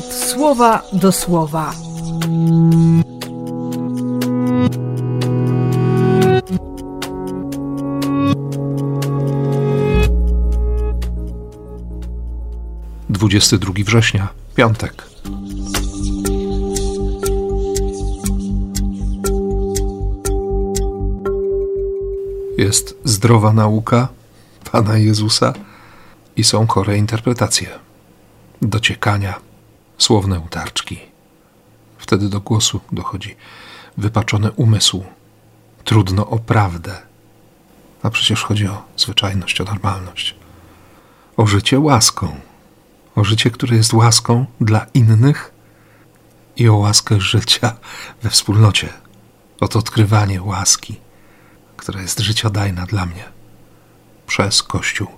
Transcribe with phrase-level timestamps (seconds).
[0.00, 1.72] słowa do słowa.
[13.08, 15.06] Dwudziesty drugi września, piątek.
[22.58, 24.08] Jest zdrowa nauka
[24.72, 25.52] Pana Jezusa
[26.36, 27.68] i są chore interpretacje,
[28.62, 29.51] dociekania,
[30.02, 30.98] słowne utarczki.
[31.98, 33.36] Wtedy do głosu dochodzi
[33.96, 35.04] wypaczony umysł.
[35.84, 37.02] Trudno o prawdę.
[38.02, 40.34] A przecież chodzi o zwyczajność, o normalność.
[41.36, 42.40] O życie łaską.
[43.16, 45.52] O życie, które jest łaską dla innych
[46.56, 47.76] i o łaskę życia
[48.22, 48.88] we wspólnocie.
[49.60, 51.00] O to odkrywanie łaski,
[51.76, 53.24] która jest życiodajna dla mnie
[54.26, 55.08] przez Kościół.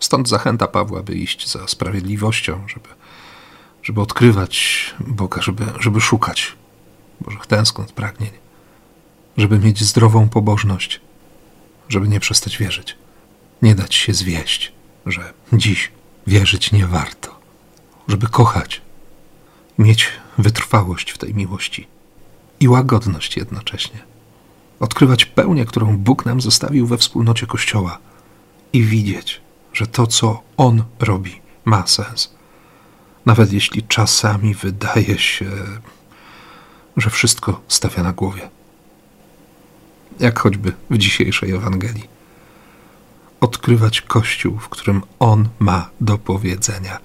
[0.00, 2.88] Stąd zachęta Pawła, by iść za sprawiedliwością, żeby,
[3.86, 6.52] żeby odkrywać Boga, żeby, żeby szukać
[7.20, 8.30] Bożych tęsknot, pragnień,
[9.36, 11.00] żeby mieć zdrową pobożność,
[11.88, 12.96] żeby nie przestać wierzyć,
[13.62, 14.72] nie dać się zwieść,
[15.06, 15.90] że dziś
[16.26, 17.40] wierzyć nie warto,
[18.08, 18.82] żeby kochać,
[19.78, 21.86] mieć wytrwałość w tej miłości
[22.60, 24.00] i łagodność jednocześnie,
[24.80, 27.98] odkrywać pełnię, którą Bóg nam zostawił we wspólnocie Kościoła
[28.72, 29.40] i widzieć,
[29.72, 32.35] że to, co On robi, ma sens.
[33.26, 35.50] Nawet jeśli czasami wydaje się,
[36.96, 38.48] że wszystko stawia na głowie.
[40.20, 42.16] Jak choćby w dzisiejszej Ewangelii.
[43.40, 46.98] Odkrywać Kościół, w którym On ma do powiedzenia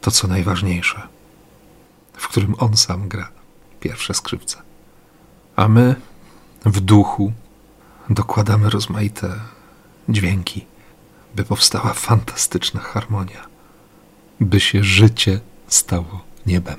[0.00, 1.08] to, co najważniejsze,
[2.12, 3.28] w którym On sam gra
[3.80, 4.62] pierwsze skrzypce.
[5.56, 5.96] A my
[6.64, 7.32] w duchu
[8.10, 9.40] dokładamy rozmaite
[10.08, 10.66] dźwięki
[11.34, 13.51] by powstała fantastyczna harmonia,
[14.44, 16.76] by się życie stało niebem.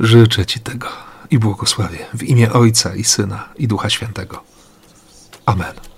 [0.00, 0.88] Życzę Ci tego
[1.30, 4.44] i błogosławię w imię Ojca i Syna i Ducha Świętego.
[5.46, 5.93] Amen.